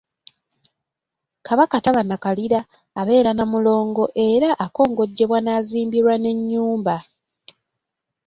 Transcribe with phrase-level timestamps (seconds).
[1.47, 2.59] Kabaka taba nakalira,
[2.99, 6.95] abeera na Mulongo era akongojjebwa n’azimbirwa n’ennyumba.